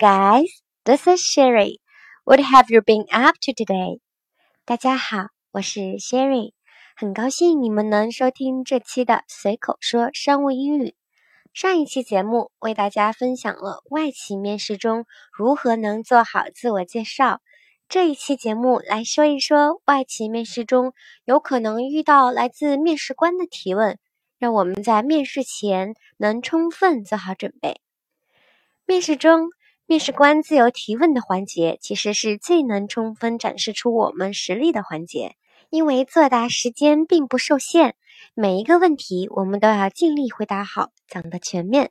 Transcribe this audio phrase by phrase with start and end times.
[0.00, 0.62] Guys.
[0.86, 1.76] This is Sherry.
[2.24, 4.00] What have you been up to today?
[4.64, 6.54] 大家好，我是 Sherry，
[6.96, 10.94] 很高兴你们能收听这期的随口说商务英语。
[11.52, 15.04] 上一期节目为大家分享了外企面试中
[15.36, 17.42] 如何能做好自我介绍。
[17.86, 20.94] 这一期节目来说一说外企面试中
[21.26, 23.98] 有可能遇到来自面试官的提问，
[24.38, 27.82] 让我们在面试前能充分做好准备。
[28.86, 29.50] 面试中，
[29.90, 35.34] 面试官自由提问的环节，其实是最能充分展示出我们实力的环节。
[35.68, 37.96] 因为作答时间并不受限，
[38.36, 41.90] 每一个问题我们都要尽力回答好，讲得全面。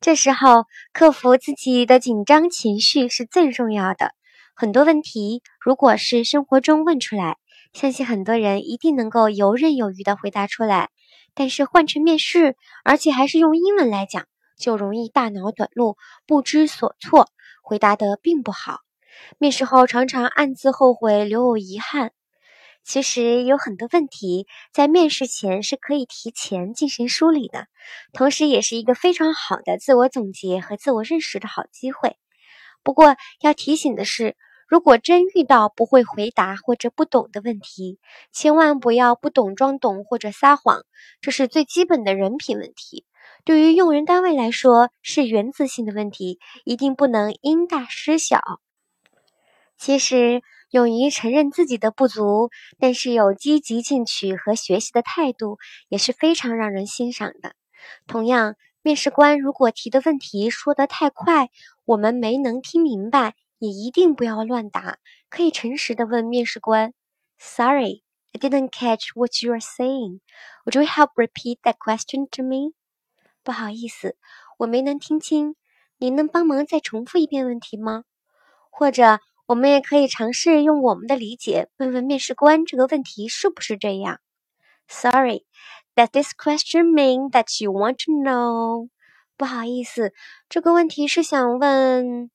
[0.00, 4.10] 这时候，克服自己的紧张情绪是最重要的。
[4.56, 7.36] 很多问题，如果是生活中问出来，
[7.72, 10.90] 相信很多人一定能够游刃有余地回答出来。
[11.32, 14.26] 但是换成面试，而且还是用英文来讲。
[14.58, 17.28] 就容易大脑短路，不知所措，
[17.66, 18.78] 回答的并不好。
[19.38, 22.12] 面试后常常暗自后悔，留有遗憾。
[22.84, 27.66] 其实有很多问题在面试前是可以提前进行梳理的，
[28.12, 32.16] 同时也是一个非常好的自我总结和自我认识的好机会。
[32.84, 34.36] 不过要提醒的是，
[34.68, 37.98] 如果真遇到不会回答或者不懂的问题，
[38.30, 40.84] 千万不要不懂装懂或者撒谎，
[41.20, 43.04] 这是最基本的人品问题。
[43.46, 48.40] 对于用人单位来说，是原则性的问题，一定不能因大失小。
[49.78, 55.58] 其实，勇于承认自己的不足，但是有积极进取和学习的态度，
[55.88, 57.54] 也是非常让人欣赏的。
[58.08, 61.48] 同样，面试官如果提的问题说得太快，
[61.84, 64.98] 我们没能听明白，也一定不要乱答，
[65.30, 66.94] 可以诚实的问面试官
[67.38, 68.02] ：“Sorry,
[68.32, 70.18] I didn't catch what you are saying.
[70.64, 72.72] Would you help repeat that question to me?”
[73.46, 74.16] 不好意思，
[74.58, 75.54] 我没能听清，
[75.98, 78.02] 您能帮忙再重复一遍问题吗？
[78.70, 84.18] 或者，我们也可以尝试用我们的理解问问面试官这个问题是不是这样
[84.88, 85.44] ？Sorry,
[85.94, 88.88] does this question mean that you want to know？
[89.36, 90.12] 不好意思，
[90.48, 92.32] 这个问题是想问。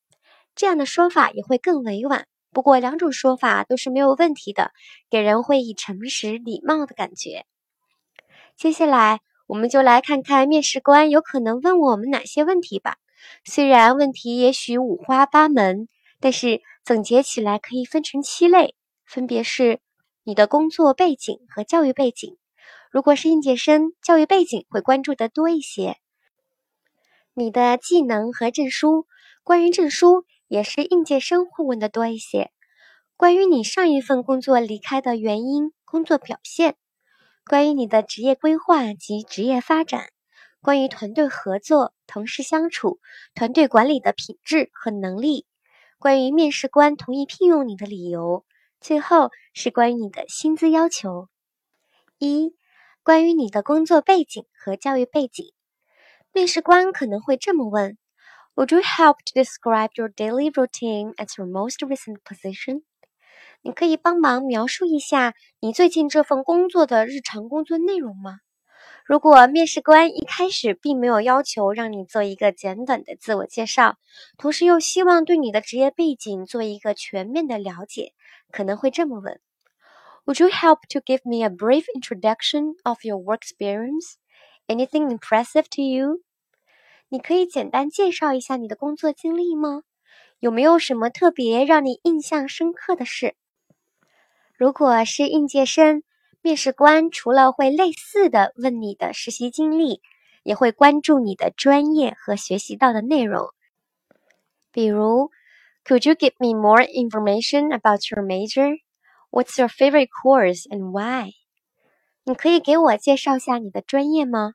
[0.56, 4.72] 这样的说法也会更委婉，不过两种说法都是没有问题的，
[5.10, 7.46] 给人会以诚实礼貌的感觉。
[8.56, 9.20] 接下来。
[9.52, 12.96] 我们就来看看面试官有可能问我们哪些问题吧。
[13.44, 15.90] 虽然问题也许五花八门，
[16.22, 19.82] 但是总结起来可以分成七类，分别是
[20.24, 22.38] 你的工作背景和教育背景。
[22.92, 25.98] 如果是应届生，教育背景会关注的多一些。
[27.34, 29.06] 你的技能和证书，
[29.44, 32.52] 关于证书也是应届生会问的多一些。
[33.18, 36.78] 关于你上一份工作离开的原因、工作表现。
[37.50, 40.09] 关于你的职业规划及职业发展，
[40.62, 43.00] 关于团队合作、同事相处、
[43.34, 45.46] 团队管理的品质和能力，
[45.97, 48.46] 关于面试官同意聘用你的理由，
[48.79, 51.29] 最后是关于你的薪资要求。
[52.19, 52.56] 一、
[53.03, 55.52] 关于你的工作背景和教育背景，
[56.31, 57.97] 面试官可能会这么问
[58.53, 62.84] ：Would you help to describe your daily routine at your most recent position？
[63.62, 68.40] 你可以帮忙描述一下你最近这份工作的日常工作内容吗？
[69.06, 73.97] 如果面试官一开始并没有要求让你做一个简短的自我介绍，
[74.38, 78.13] 同时又希望对你的职业背景做一个全面的了解，
[78.52, 79.41] 可能会这么问
[80.25, 84.13] ：Would you help to give me a brief introduction of your work experience?
[84.68, 86.22] Anything impressive to you?
[87.09, 89.81] 你可以简单介绍一下你的工作经历吗？
[90.41, 93.35] 有没有什么特别让你印象深刻的事？
[94.57, 96.02] 如果是应届生，
[96.41, 100.02] 面试官除了会类似的问你的实习经历，
[100.41, 103.49] 也会关注你的专业和学习到的内容。
[104.72, 105.29] 比如
[105.85, 108.79] ，Could you give me more information about your major?
[109.29, 111.34] What's your favorite course and why?
[112.23, 114.53] 你可以给我介绍下你的专业吗？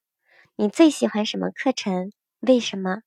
[0.57, 2.11] 你最喜欢什么课程？
[2.41, 3.03] 为什么？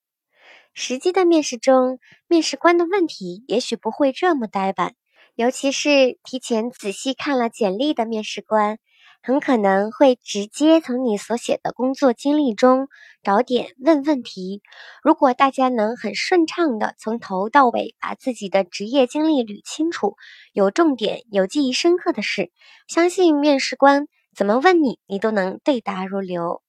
[0.74, 4.96] 实际的面试中，面试官的问题也许不会这么呆板。
[5.36, 8.78] 尤其是提前仔细看了简历的面试官，
[9.22, 12.88] 很可能会直接从你所写的工作经历中
[13.24, 14.62] 找点问问题。
[15.02, 20.18] 如果大家能很顺畅的从头到尾把自己的职业经历捋清楚，
[20.52, 22.52] 有重点、有记忆深刻的事，
[22.88, 26.62] 相信面试官怎么问你，你都能对答如流。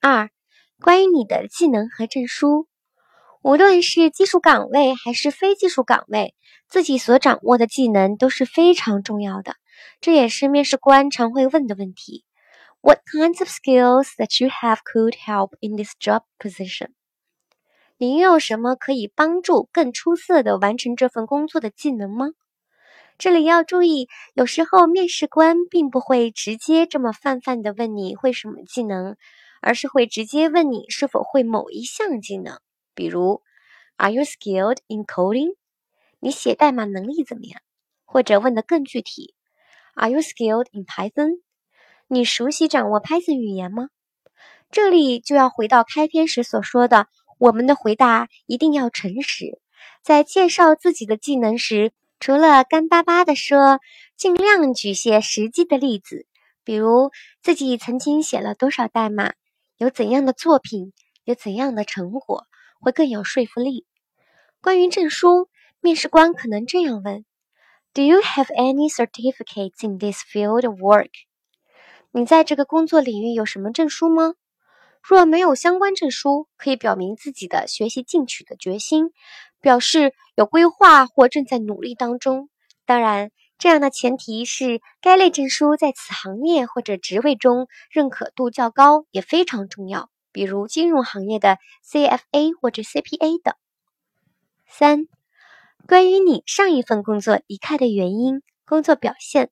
[0.00, 0.30] 二，
[0.80, 2.68] 关于你的技能和证书。
[3.44, 6.34] 无论是技术岗位还是非技术岗位，
[6.66, 9.56] 自己所掌握的技能都是非常重要的。
[10.00, 12.24] 这也是面试官常会问的问题
[12.80, 16.92] ：What kinds of skills that you have could help in this job position？
[17.98, 22.28] 你有什么可以帮助更出色的完成这份工作的技能吗？
[23.18, 29.16] 这里要注意，有时候面试官并不会直接这么泛泛的问你会什么技能，
[29.60, 32.58] 而是会直接问你是否会某一项技能，
[32.94, 33.42] 比如
[33.96, 35.56] ，Are you skilled in coding？
[36.20, 37.60] 你写代码能力怎么样？
[38.04, 39.34] 或者问的更具体
[39.94, 41.40] ，Are you skilled in Python？
[42.06, 43.88] 你熟悉掌握 Python 语言吗？
[44.70, 47.08] 这里就要回到开篇时所说的，
[47.38, 49.60] 我们的回答一定要诚实，
[50.02, 51.92] 在介绍自己的技能时。
[52.20, 53.80] 除了干巴巴的说，
[54.16, 56.26] 尽量举些实际的例子，
[56.62, 57.10] 比如
[57.42, 59.34] 自己曾经写了多少代码，
[59.76, 60.92] 有怎样的作品，
[61.24, 62.46] 有怎样的成果，
[62.84, 63.84] 会更有说服力。
[64.60, 65.48] 关于证书，
[65.80, 67.24] 面试官可能这样问
[67.92, 71.10] ：Do you have any certificates in this field of work？
[72.12, 74.34] 你在这个工作领域有什么证书吗？
[75.02, 79.10] 若没有相关证书，可以表明自己的学习进取的决心。
[79.60, 82.50] 表示有规划或正在努力当中。
[82.84, 90.10] 当然，这样的前提是该类证书在此行业或者职位中认可度较高，也非常重要。
[90.34, 93.54] 比如金融行业的 CFA 或者 CPA 等。
[94.66, 95.06] 三、
[95.86, 99.48] 关于你上一份工作离开的原因、工作表现。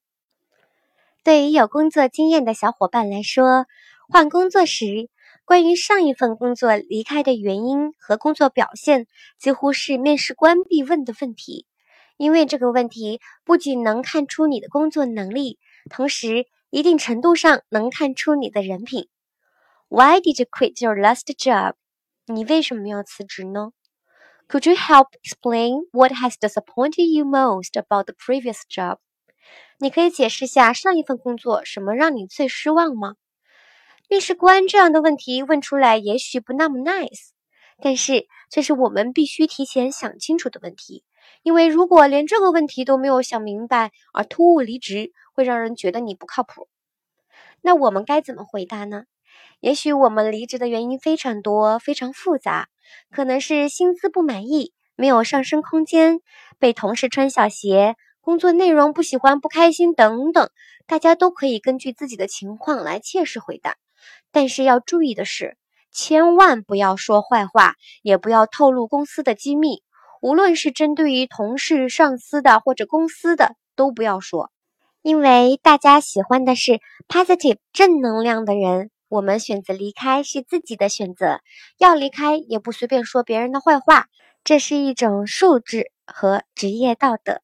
[1.24, 3.66] 对于有工作经验的小伙伴来说，
[4.10, 5.08] 换工作时。
[5.44, 9.06] 关于上一份工作离开的原因和工作表现，
[9.38, 11.66] 几乎是面试官必问的问题，
[12.16, 15.58] 因为这个问题不仅能看出你的工作能力，
[15.90, 19.08] 同时一定程度上能看出你的人品。
[19.94, 21.74] Why did you quit your last job？
[22.24, 23.72] 你为什么要辞职呢
[24.48, 29.00] ？Could you help explain what has disappointed you most about the previous job？
[29.78, 33.16] 你可以解释下上一份工作什么让你最失望吗？
[34.08, 37.28] 面试官这样的问题问出来，也许不那么 nice，
[37.82, 41.04] 但是这是我们必须提前想清楚的问题。
[41.42, 46.70] 因为如果连这个问题都没有想明白而突兀离职，会让人觉得你不靠谱。
[47.60, 49.04] 那我们该怎么回答呢？
[49.60, 52.68] 也许我们离职的原因非常多，非常复杂，
[53.10, 56.20] 可能是薪资不满意，没有上升空间，
[56.58, 60.50] 被同事穿小鞋，工作内容不喜欢、不开心等等。
[60.86, 63.76] 大家都可以根据自己的情况来切实回答。
[64.32, 65.56] 但是要注意的是，
[65.92, 69.82] 千万不要说坏话，也不要透露公司的机密。
[70.20, 74.52] 无论是针对于同事、上司的，或者公司的，都不要说，
[75.02, 78.91] 因为大家喜欢的是 positive 正能量的人。
[79.12, 81.42] 我们选择离开是自己的选择，
[81.76, 84.06] 要离开也不随便说别人的坏话，
[84.42, 87.42] 这是一种素质和职业道德。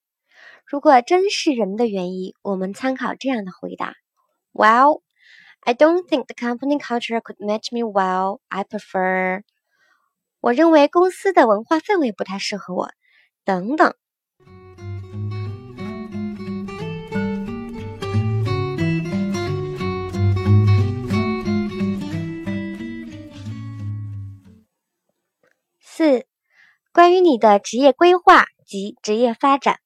[0.65, 3.93] 如果真是人的原因，我们参考这样的回答
[4.55, 5.03] ：Well。
[5.61, 8.39] I don't think the company culture could match me well.
[8.49, 9.43] I prefer.
[10.41, 12.89] 我认为公司的文化氛围不太适合我。
[13.45, 13.95] 等等。
[25.99, 26.27] 四、
[26.93, 29.81] 关于你的职业规划及职业发展。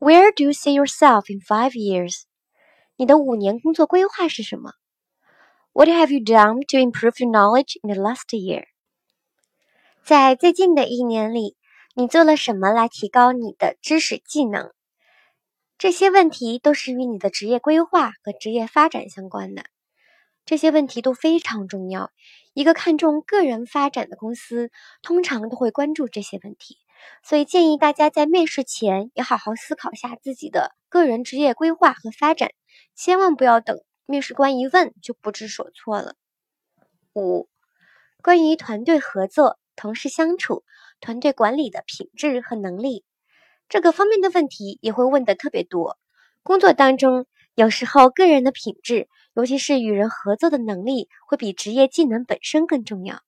[0.00, 2.22] Where do you see yourself in five years?
[2.96, 4.72] 你的五年工作规划是什么
[5.72, 8.64] ？What have you done to improve your knowledge in the last year？
[10.04, 11.56] 在最近的一年里，
[11.94, 14.72] 你做了什么来提高你的知识技能？
[15.78, 19.66] 这些问题都是与你的职业规划和职业发展相关的。
[20.44, 22.10] 这些问题都非常重要。
[22.56, 24.70] 一个看重个人发展的公司，
[25.02, 26.78] 通常都会关注这些问题。
[27.22, 32.52] 所以建议大家在面试前也好好思考下自己的个人职业规划和发展。
[32.94, 36.14] 千万不要等面试官一问就不知所措了。
[37.14, 37.46] 五、
[38.22, 40.64] 关于团队合作、同事相处、
[41.02, 43.04] 团队管理的品质和能力，
[43.68, 45.98] 这个方面的问题也会问的特别多。
[46.42, 53.22] 工作当中，有时候个人的品质，尤其是与人合作的能力，会比职业技能本身更重要。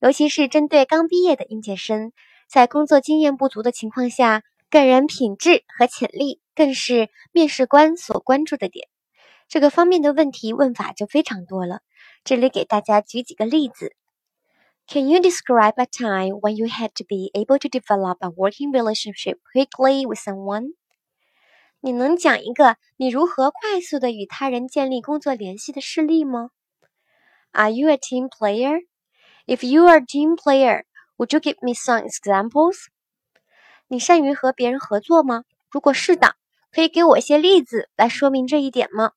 [0.00, 2.12] 尤其是针对刚毕业的应届生，
[2.46, 8.86] 在工作经验不足的情况下，个人品质和潜力更是面试官所关注的点。
[9.48, 11.80] 这个方面的问题问法就非常多了，
[12.22, 13.96] 这里给大家举几个例子。
[14.86, 19.38] Can you describe a time when you had to be able to develop a working relationship
[19.50, 20.74] quickly with someone？
[21.82, 26.50] 你能讲一个你如何快速的与他人建立工作联系的事例吗
[27.52, 28.80] ？Are you a team player?
[29.46, 30.84] If you are a team player,
[31.16, 32.88] would you give me some examples？
[33.88, 35.44] 你善于和别人合作吗？
[35.70, 36.36] 如果是的，
[36.70, 39.12] 可以给我一些例子来说明这一点吗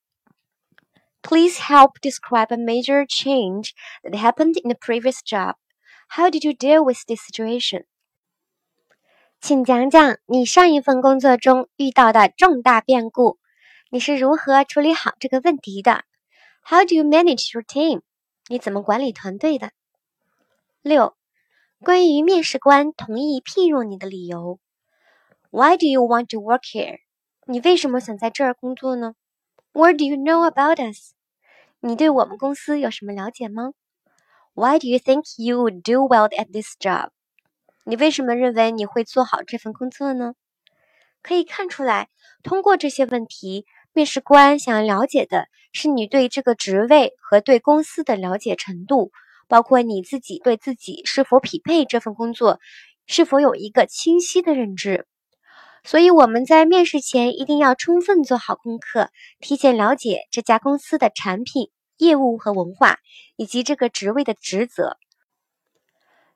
[1.22, 3.72] ？Please help describe a major change
[4.04, 5.56] that happened in the previous job.
[6.10, 7.84] How did you deal with this situation?
[9.46, 13.40] 请讲讲你上一份工作中遇到的重大变故，
[13.92, 16.06] 你是如何处理好这个问题的
[16.64, 18.04] ？How do you manage your team?
[18.48, 19.72] 你怎么管理团队的？
[20.82, 21.18] 六，
[21.84, 24.62] 关于面试官同意聘用你的理由。
[25.50, 27.00] Why do you want to work here?
[27.46, 29.16] 你为什么想在这儿工作呢
[29.74, 31.16] ？What do you know about us?
[31.82, 33.74] 你对我们公司有什么了解吗
[34.54, 37.10] ？Why do you think you would do well at this job？
[37.86, 40.34] 你为什么认为你会做好这份工作呢？
[41.22, 42.08] 可以看出来，
[42.42, 49.12] 通过这些问题，面试官想要了解的是你对这个职位和对公司的了解程度，
[49.48, 52.60] 包括你自己对自己是否匹配这份工作，
[53.06, 55.06] 是否有一个清晰的认知。
[55.84, 59.10] 所以我们在面试前一定要充分做好功课，
[59.40, 61.70] 提前了解这家公司的产品。
[61.98, 62.98] 业务和文化，
[63.38, 64.98] 以及这个职位的职责。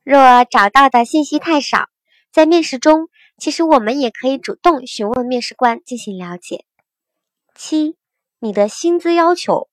[0.09, 1.89] 若找到的信息太少，
[2.31, 6.63] 在面试中，其实我们也可以主动询问面试官进行了解。
[7.53, 7.97] 七，
[8.39, 9.67] 你的薪资要求。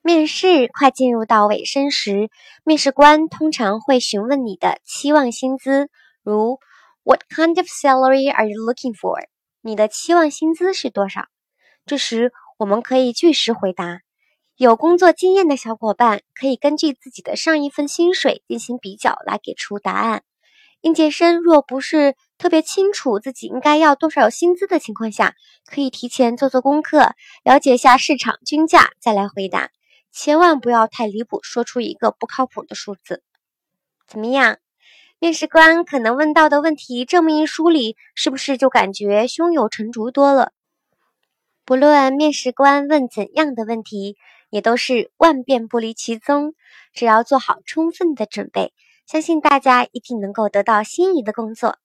[0.00, 2.30] 面试快进入到尾声时，
[2.64, 5.90] 面试官通常会询问你的期望薪资，
[6.22, 6.58] 如
[7.02, 9.26] What kind of salary are you looking for？
[9.60, 11.26] 你的期望薪资是多少？
[11.84, 14.00] 这时我们可以据实回答。
[14.62, 20.22] 有工作经验的小伙伴可以根据自己的上一份薪水进行比较来给出答案。
[20.82, 29.70] 应届生若不是特别清楚自己应该要多少薪资的情况下，可以提前做做功课，了解下市场均价再来回答。
[30.12, 33.22] 千万不要太离谱，说出一个不靠谱的数字。
[34.06, 34.58] 怎么样？
[35.18, 40.52] 面试官可能问到的问题这么一梳理，是不是就感觉胸有成竹多了？
[41.64, 44.18] 不论面试官问怎样的问题。
[44.50, 46.54] 也都是万变不离其宗，
[46.92, 48.74] 只要做好充分的准备，
[49.06, 51.78] 相信大家一定能够得到心仪的工作。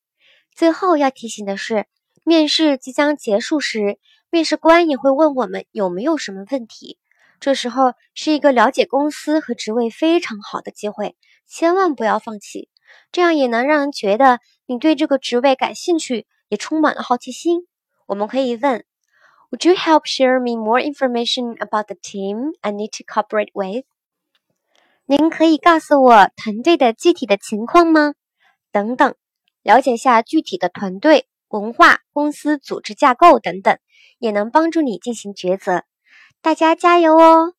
[0.54, 1.86] 最后要提醒的是，
[2.24, 6.98] 面试即将结束时，面试官也会问我们有没有什么问题。
[7.40, 11.16] 这时候是一个了解公司和职位非常好的机会，
[11.48, 12.70] 千万不要放弃，
[13.12, 17.68] 这样也能让人觉得你对这个职位感兴趣，也充满了好奇心。
[18.08, 18.86] 我们可以问。
[19.52, 23.86] Would you help share me more information about the team I need to cooperate with？
[25.06, 28.16] 您可以告诉我团队的具体的情况吗？
[28.72, 29.16] 等等，
[29.62, 33.78] 了解下具体的团队文化、公司组织架构等等，
[34.18, 35.84] 也能帮助你进行抉择。
[36.42, 37.54] 大家加油哦！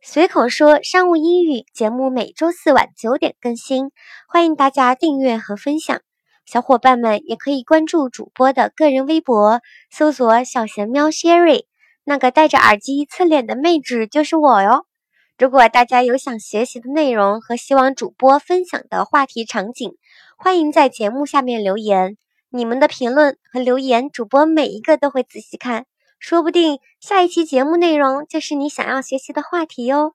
[0.00, 3.90] 随口说商务英语节目每周四晚九点更新，
[4.26, 6.05] 欢迎大家订阅和分享。
[6.46, 9.60] 小伙伴们也可以关注主播的个人微博，
[9.90, 11.64] 搜索“小贤喵 Sherry”，
[12.04, 14.86] 那个戴着耳机侧脸的妹纸就是我哟。
[15.36, 19.96] 如果大家有想学习的内容和希望主播分享的话题场景，
[20.38, 22.16] 欢迎在节目下面留言。
[22.48, 25.84] 你们的评论和留言，主播每一个都会仔细看，
[26.18, 30.14] 说不定下一期节目内容就是你想要学习的话题哟。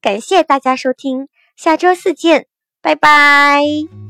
[0.00, 2.46] 感谢大家收听，下周四见，
[2.82, 4.03] 拜拜。